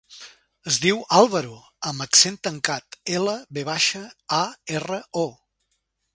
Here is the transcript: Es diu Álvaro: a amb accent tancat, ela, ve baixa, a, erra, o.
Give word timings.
Es 0.69 0.77
diu 0.85 1.01
Álvaro: 1.17 1.57
a 1.59 1.91
amb 1.91 2.05
accent 2.07 2.39
tancat, 2.49 2.99
ela, 3.21 3.37
ve 3.59 3.67
baixa, 3.71 4.03
a, 4.41 4.43
erra, 4.81 5.01
o. 5.27 5.29